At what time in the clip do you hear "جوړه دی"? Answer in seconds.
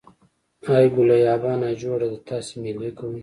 1.81-2.19